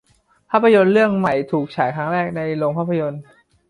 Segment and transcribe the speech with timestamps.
[0.49, 3.21] ภาพยนตร์เรื่องใหม่ถูกฉายครั้งแรกในโรงภาพยนตร์